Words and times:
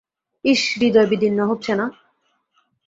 ইস, 0.45 0.61
হৃদয় 0.73 1.07
বিদীর্ণ 1.07 1.39
হচ্ছে– 1.47 1.73
না? 1.75 1.85